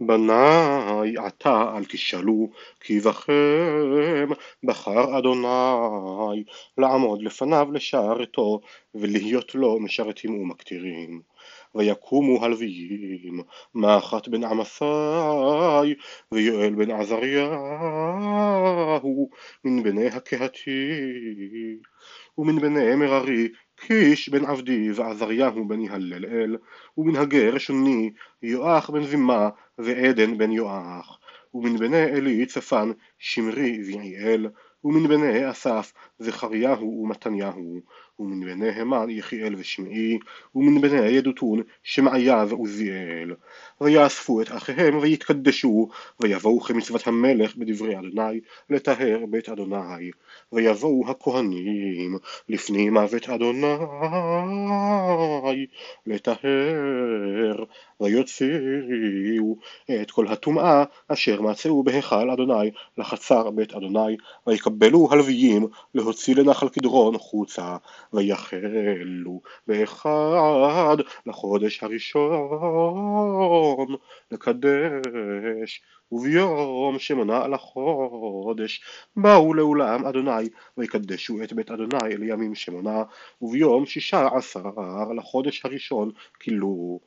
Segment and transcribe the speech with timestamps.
[0.00, 2.50] בניי עתה אל תשאלו
[2.80, 4.28] כי בכם
[4.64, 6.44] בחר אדוני
[6.78, 8.60] לעמוד לפניו לשרתו
[8.94, 11.20] ולהיות לו משרתים ומקטירים.
[11.74, 13.40] ויקומו הלוויים
[13.74, 15.94] מחת בן עמסי
[16.32, 17.50] ויואל בן עזריהו
[19.64, 20.90] מן בני הקהתי
[22.38, 26.56] ומן בני מררי קיש בן עבדי ועזריהו בן יהללאל
[26.96, 28.10] ומן הגר שוני
[28.42, 29.48] יואח בן זימה
[29.78, 31.18] ועדן בן יואח
[31.54, 34.48] ומן בני עלי צפן שמרי ויעיאל
[34.84, 37.80] ומן בני אסף זכריהו ומתניהו
[38.18, 40.18] ומן בני המן יחיאל ושמעי
[40.54, 43.34] ומן בני ידותון שמעיה ועוזיאל
[43.80, 45.88] ויאספו את אחיהם ויתקדשו
[46.20, 50.10] ויבואו כמצוות המלך בדברי אדוני לטהר בית אדוני.
[50.52, 53.66] ויבואו הכהנים לפני מוות אדוני
[56.06, 57.64] לטהר.
[58.00, 59.56] ויוציאו
[60.02, 67.18] את כל הטומאה אשר מצאו בהיכל אדוני לחצר בית אדוני ויקבלו הלוויים להוציא לנחל קדרון
[67.18, 67.76] חוצה
[68.16, 72.26] ויחלו באחד לחודש הראשון
[74.30, 78.84] לקדש וביום שמונה לחודש
[79.16, 83.02] באו לאולם אדוני ויקדשו את בית אדוני לימים שמונה
[83.42, 84.64] וביום שישה עשר
[85.16, 87.00] לחודש הראשון כילו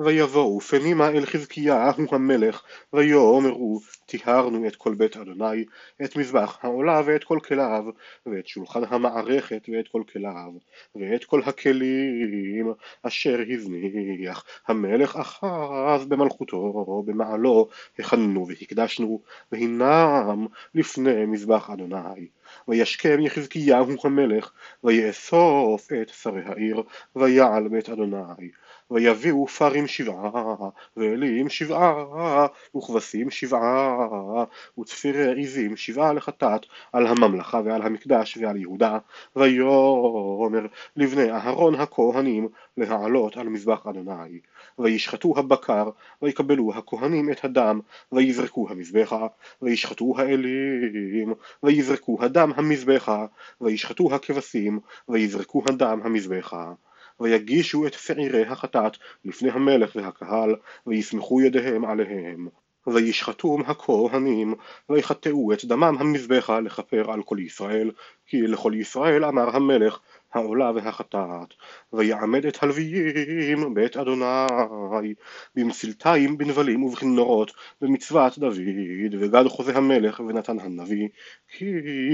[0.00, 5.64] ויבואו פנימה אל חזקיהו המלך ויאמרו טיהרנו את כל בית אדוני
[6.04, 7.84] את מזבח העולה ואת כל כליו
[8.26, 10.50] ואת שולחן המערכת ואת כל כליו
[10.94, 22.28] ואת כל הכלים אשר הזניח המלך אחז במלכותו במעלו הכנו והקדשנו והנם לפני מזבח אדוני.
[22.68, 24.52] וישכם יחזקיהו המלך
[24.84, 26.82] ויאסוף את שרי העיר
[27.16, 28.50] ויעל בית אדוני
[28.90, 30.54] ויביאו פרים שבעה,
[30.96, 34.44] ואלים שבעה, וכבשים שבעה,
[34.78, 38.98] וצפירי עזים שבעה לחטאת על הממלכה ועל המקדש ועל יהודה,
[39.36, 40.66] ויאמר
[40.96, 44.40] לבני אהרון הכהנים להעלות על מזבח אדוני,
[44.78, 45.90] וישחטו הבקר,
[46.22, 47.80] ויקבלו הכהנים את הדם,
[48.12, 49.26] ויזרקו המזבחה,
[49.62, 53.26] וישחטו האלים, ויזרקו הדם המזבחה,
[53.60, 56.72] וישחטו הכבשים, ויזרקו הדם המזבחה.
[57.20, 58.92] ויגישו את שעירי החטאת
[59.24, 60.54] לפני המלך והקהל,
[60.86, 62.48] ויסמכו ידיהם עליהם.
[62.86, 64.54] וישחטום הכהנים,
[64.90, 67.90] ויחטאו את דמם המזבחה לכפר על כל ישראל,
[68.26, 69.98] כי לכל ישראל אמר המלך,
[70.34, 71.54] העולה והחטאת,
[71.92, 75.14] ויעמד את הלוויים בית אדוני,
[75.54, 81.08] במסלתיים, בנבלים ובכנורות, במצוות דוד, וגד חוזה המלך ונתן הנביא,
[81.48, 81.72] כי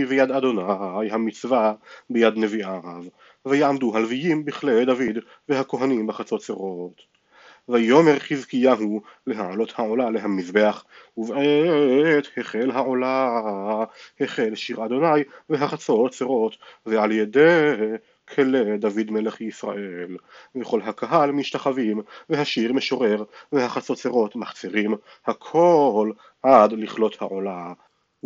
[0.08, 1.74] ביד אדוני המצווה
[2.10, 3.02] ביד נביאיו,
[3.46, 7.13] ויעמדו הלוויים בכלי דוד, והכהנים בחצוצרות.
[7.68, 10.84] ויאמר חזקיהו להעלות העולה להמזבח
[11.16, 13.40] ובעת החל העולה
[14.20, 17.72] החל שיר אדוני והחצות צרות ועל ידי
[18.28, 20.16] כלי דוד מלך ישראל.
[20.54, 24.94] וכל הקהל משתחווים והשיר משורר והחצוצרות מחצרים
[25.26, 27.72] הכל עד לכלות העולה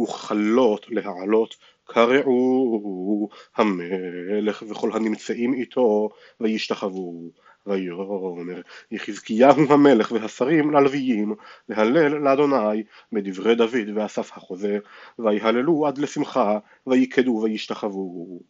[0.03, 6.09] וכלות להעלות קראו המלך וכל הנמצאים איתו
[6.41, 7.31] וישתחוו
[7.69, 11.35] ויאמר יחזקיהו המלך והשרים ללוויים
[11.69, 14.79] להלל לאדוני בדברי דוד ואסף החוזה
[15.19, 18.41] ויהללו עד לשמחה ויקדו וישתחוו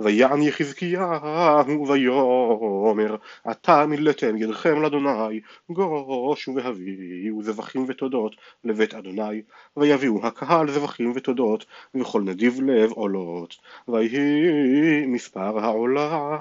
[0.00, 9.42] ויען יחזקיהו ויאמר עתה מילאתם ידכם לאדוני גושו והביאו זבחים ותודות לבית אדוני
[9.76, 13.56] ויביאו הקהל זבחים ותודות וכל נדיב לב עולות.
[13.88, 16.36] ויהי מספר העולה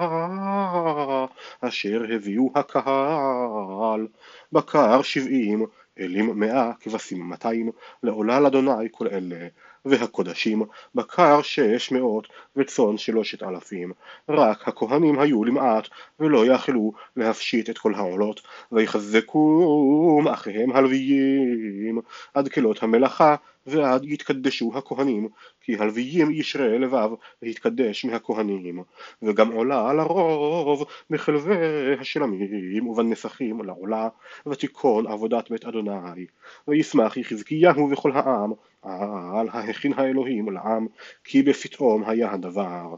[1.62, 4.08] אשר הביאו הקהל.
[4.52, 5.66] בקר שבעים
[6.00, 7.72] אלים מאה כבשים מאתיים
[8.04, 9.48] לעולה לאדוני כל אלה
[9.86, 10.64] והקודשים
[10.96, 13.94] בקר שש מאות וצאן שלושת אלפים.
[14.30, 15.88] רק הכהנים היו למעט
[16.20, 18.42] ולא יכלו להפשיט את כל העולות.
[18.72, 22.02] ויחזקו אחיהם הלוויים
[22.34, 23.36] עד כלות המלאכה
[23.68, 25.30] ועד יתקדשו הכהנים
[25.62, 27.10] כי הלוויים ישרה לבב
[27.42, 28.84] להתקדש מהכהנים.
[29.22, 31.56] וגם עולה על הרוב בחלבי
[32.00, 34.10] השלמים ובנסחים לעולה
[34.48, 36.26] ותיכון עבודת בית אדוני.
[36.68, 40.88] וישמח יחזקיהו וכל העם על ההכין האלוהים לעם
[41.24, 42.96] כי בפתאום היה הדבר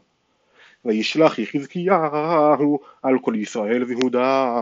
[0.85, 4.61] וישלח יחזקיהו על כל ישראל ויהודה.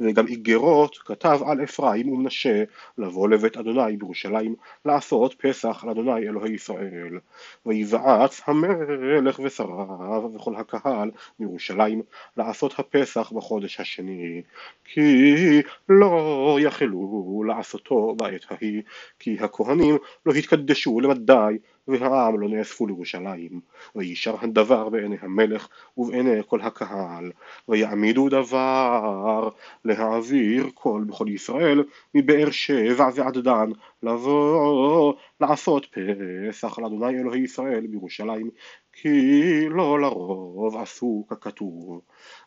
[0.00, 2.64] וגם איגרות כתב על אפרים ומנשה
[2.98, 4.54] לבוא לבית אדוני בירושלים
[4.84, 7.18] לעשות פסח על אדוני אלוהי ישראל.
[7.66, 12.02] ויבעץ המלך ושריו וכל הקהל מירושלים
[12.36, 14.42] לעשות הפסח בחודש השני
[14.84, 18.82] כי לא יכלו לעשותו בעת ההיא
[19.18, 19.96] כי הכהנים
[20.26, 21.58] לא התקדשו למדי
[21.88, 23.60] והעם לא נאספו לירושלים,
[23.96, 27.32] וישר הדבר בעיני המלך ובעיני כל הקהל,
[27.68, 29.48] ויעמידו דבר
[29.84, 33.70] להעביר כל בכל ישראל מבאר שבע ועד דן
[34.02, 35.86] לבוא לעשות
[36.50, 38.50] פסח לאדוני אלוהי ישראל בירושלים
[39.00, 42.00] כי לא לרוב עשו ככתוב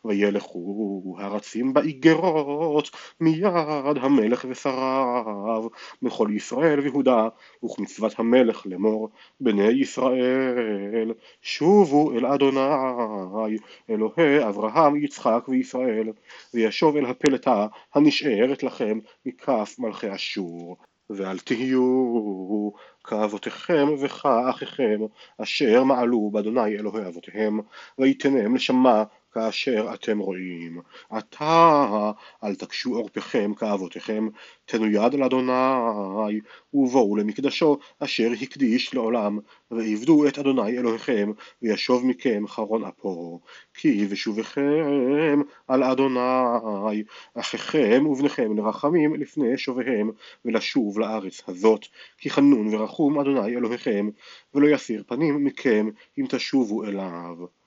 [0.04, 2.90] וילכו הרצים באיגרות
[3.20, 5.64] מיד המלך ושריו
[6.02, 7.28] מכל ישראל ויהודה
[7.64, 9.08] וכמצוות המלך לאמור
[9.40, 11.12] בני ישראל.
[11.42, 13.56] שובו אל אדוני
[13.90, 16.12] אלוהי אברהם יצחק וישראל
[16.54, 20.76] וישוב אל הפלטה הנשארת לכם מכף מלכי אשור
[21.16, 22.70] ואל תהיו
[23.04, 25.00] כאבותיכם וכאחיכם
[25.38, 27.60] אשר מעלו באדוני אלוהי אבותיהם
[27.98, 30.80] ויתנם לשמה כאשר אתם רואים.
[31.10, 32.12] עתה
[32.44, 34.28] אל תקשו עורפכם כאבותיכם,
[34.64, 36.40] תנו יד לאדוני,
[36.74, 39.38] ובואו למקדשו אשר הקדיש לעולם,
[39.70, 41.32] ועבדו את אדוני אלוהיכם,
[41.62, 43.40] וישוב מכם חרון אפו.
[43.74, 47.02] כי ושובכם על אדוני,
[47.34, 50.10] אחיכם ובניכם לרחמים לפני שוביהם,
[50.44, 51.86] ולשוב לארץ הזאת,
[52.18, 54.08] כי חנון ורחום אדוני אלוהיכם,
[54.54, 55.88] ולא יסיר פנים מכם
[56.18, 57.61] אם תשובו אליו.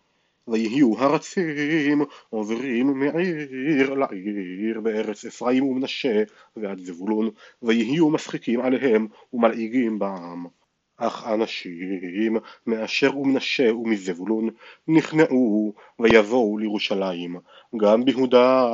[0.47, 6.23] ויהיו הרצים עוברים מעיר לעיר בארץ אפרים ומנשה
[6.55, 7.29] ועד זבולון
[7.61, 10.45] ויהיו משחיקים עליהם ומלעיגים בעם.
[10.97, 12.37] אך אנשים
[12.67, 14.49] מאשר ומנשה ומזבולון
[14.87, 17.39] נכנעו ויבואו לירושלים.
[17.77, 18.71] גם ביהודה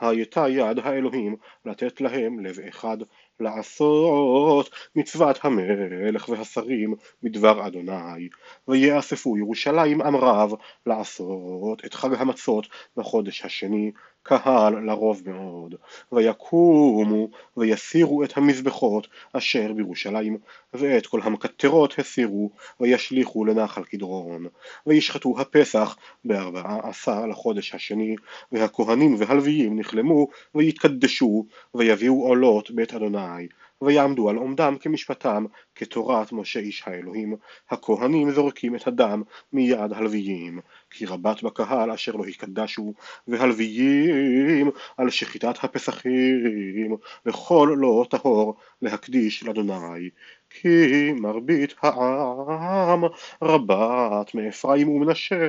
[0.00, 2.96] הייתה יד האלוהים לתת להם לב אחד
[3.40, 8.28] לעשות מצוות המלך והשרים בדבר אדוני
[8.68, 10.52] ויאספו ירושלים עם רב
[10.86, 15.74] לעשות את חג המצות בחודש השני קהל לרוב מאוד
[16.12, 20.38] ויקומו ויסירו את המזבחות אשר בירושלים
[20.74, 24.46] ואת כל המקטרות הסירו וישליכו לנחל קדרון
[24.86, 28.16] וישחטו הפסח בארבעה עשר לחודש השני
[28.52, 33.46] והכהנים והלוויים נכלמו ויתקדשו ויביאו עולות בית אדוני
[33.82, 35.44] ויעמדו על עומדם כמשפטם
[35.74, 37.36] כתורת משה איש האלוהים.
[37.70, 42.94] הכהנים זורקים את הדם מיד הלוויים כי רבת בקהל אשר לא הקדשו
[43.28, 46.96] והלוויים על שחיטת הפסחים
[47.26, 50.10] וכל לא טהור להקדיש לאדוני.
[50.50, 53.04] כי מרבית העם
[53.42, 55.48] רבת מאפרים ומנשה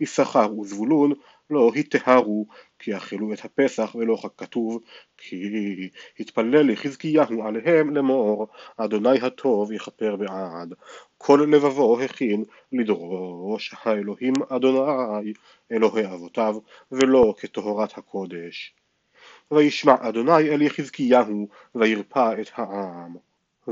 [0.00, 1.12] יששכר וזבולון
[1.50, 2.46] לא היטהרו
[2.78, 4.82] כי אכלו את הפסח ולא ככתוב
[5.18, 5.90] כי
[6.20, 10.74] התפלל לחזקיהו עליהם לאמור אדוני הטוב יכפר בעד.
[11.18, 15.32] כל לבבו הכין לדרוש האלוהים אדוני
[15.72, 16.56] אלוהי אבותיו
[16.92, 18.74] ולא כטהרת הקודש.
[19.50, 23.16] וישמע אדוני אל יחזקיהו וירפא את העם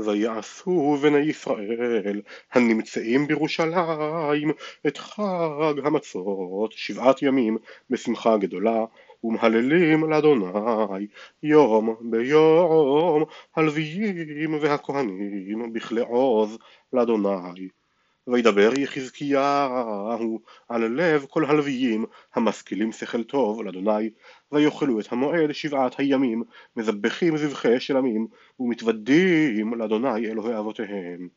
[0.05, 2.21] ויעשו בני ישראל
[2.53, 4.51] הנמצאים בירושלים
[4.87, 7.57] את חג המצות שבעת ימים
[7.89, 8.85] בשמחה גדולה
[9.23, 11.07] ומהללים לאדוני
[11.43, 13.23] יום ביום
[13.55, 16.57] הלוויים והכהנים בכלי עוז
[16.93, 17.67] לאדוני
[18.27, 20.39] וידבר יחזקיהו
[20.69, 24.09] על לב כל הלוויים המשכילים שכל טוב לאדוני
[24.51, 26.43] ויאכלו את המועד שבעת הימים
[26.75, 28.27] מזבחים זבחי שלמים
[28.59, 31.27] ומתוודים לאדוני אלוהי אבותיהם.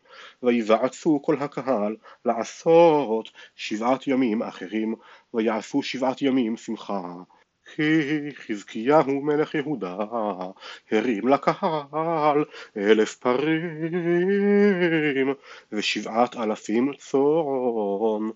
[0.43, 4.95] ויבעצו כל הקהל לעשות שבעת ימים אחרים
[5.35, 7.15] ויעשו שבעת ימים שמחה
[8.35, 9.97] חזקיהו מלך יהודה
[10.91, 12.45] הרים לקהל
[12.77, 14.55] אלף פרים
[15.73, 18.31] ושבעת אלפים צאן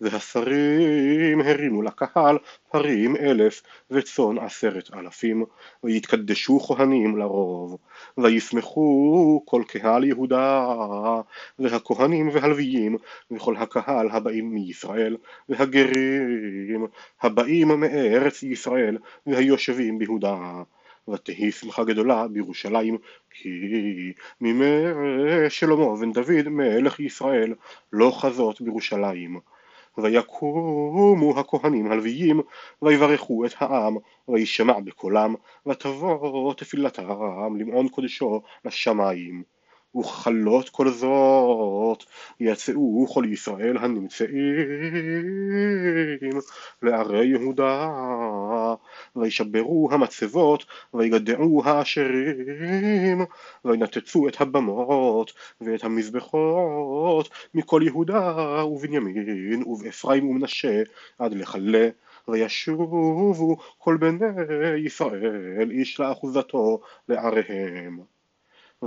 [0.00, 2.38] והשרים הרימו לקהל
[2.70, 5.44] פרים אלף וצאן עשרת אלפים
[5.84, 7.78] ויתקדשו כהנים לרוב
[8.18, 10.66] וישמחו כל קהל יהודה
[11.58, 12.96] והכהנים והלוויים
[13.30, 15.16] וכל הקהל הבאים מישראל
[15.48, 16.86] והגרים
[17.22, 20.62] הבאים מארץ ישראל והיושבים ביהודה.
[21.08, 22.98] ותהי שמחה גדולה בירושלים
[23.30, 24.64] כי מימי
[25.48, 27.54] שלמה בן דוד מלך ישראל
[27.92, 29.40] לא חזות בירושלים
[29.98, 32.40] ויקומו הכהנים הלוויים
[32.82, 33.96] ויברכו את העם
[34.28, 35.34] וישמע בקולם
[35.66, 39.53] ותבוא תפילתם למעון קודשו לשמיים
[39.96, 42.04] וככלות כל זאת
[42.40, 44.34] יצאו כל ישראל הנמצאים
[46.82, 47.88] לערי יהודה
[49.16, 53.24] וישברו המצבות ויגדעו העשרים
[53.64, 60.82] וינתצו את הבמות ואת המזבחות מכל יהודה ובנימין ובאפרים ומנשה
[61.18, 61.88] עד לכלה
[62.28, 64.26] וישובו כל בני
[64.76, 68.13] ישראל איש לאחוזתו לעריהם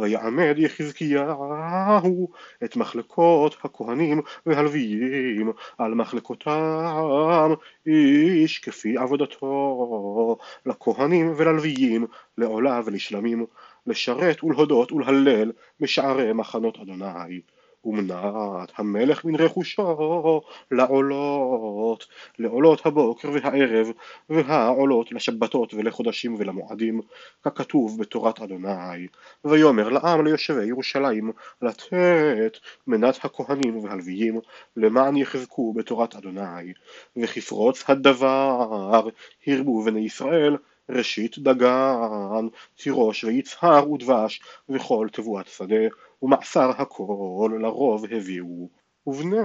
[0.02, 2.30] ויעמד יחזקיהו
[2.64, 5.52] את מחלקות הכהנים והלוויים.
[5.78, 7.54] על מחלקותם
[7.86, 13.46] איש כפי עבודתו לכהנים וללוויים לעולה ולשלמים
[13.88, 17.42] לשרת ולהודות ולהלל בשערי מחנות אדוני
[17.88, 20.42] ומנת המלך מן רכושו
[20.72, 22.06] לעולות,
[22.40, 23.92] לעולות הבוקר והערב
[24.30, 27.02] והעולות לשבתות ולחודשים ולמועדים
[27.46, 29.08] ככתוב בתורת אדוני.
[29.46, 34.40] ויאמר לעם ליושבי ירושלים לתת מנת הכהנים והלוויים
[34.78, 36.74] למען יחזקו בתורת אדוני.
[37.18, 39.02] וכפרוץ הדבר
[39.48, 40.58] הרבו בני ישראל
[40.90, 45.86] ראשית דגן, תירוש ויצהר ודבש וכל תבואת שדה
[46.22, 48.70] ומעשר הכל לרוב הביאו.
[49.08, 49.38] ובני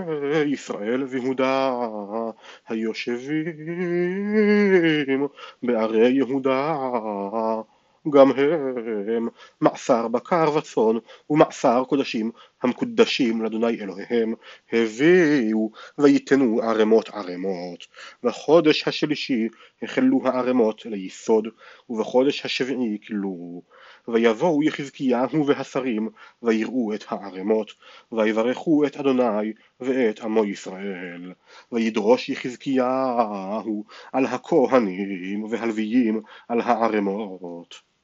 [0.46, 1.74] ישראל ויהודה
[2.68, 3.46] היושבים
[5.62, 6.76] בערי יהודה
[8.10, 9.28] גם הם.
[9.60, 10.96] מעשר בקר וצאן
[11.30, 12.30] ומעשר קודשים
[12.62, 14.34] המקודשים לאדוני אלוהיהם
[14.72, 17.86] הביאו ויתנו ערמות ערמות.
[18.22, 19.48] בחודש השלישי
[19.82, 21.48] החלו הערמות ליסוד
[21.90, 23.62] ובחודש השביעי כלו.
[24.08, 26.08] ויבואו יחזקיהו והשרים
[26.42, 27.72] ויראו את הערמות
[28.12, 31.32] ויברכו את אדוני ואת עמו ישראל.
[31.72, 37.91] וידרוש יחזקיהו על הכהנים והלוויים על הערמות